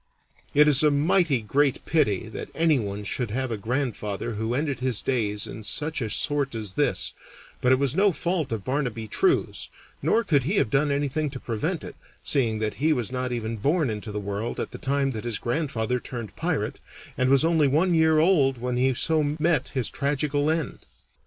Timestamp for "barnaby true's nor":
8.65-10.23